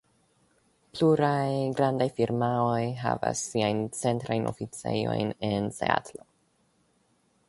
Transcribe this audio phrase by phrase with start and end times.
[0.93, 1.49] Pluraj
[1.79, 6.27] grandaj firmaoj havas siajn centrajn oficejojn en Seatlo.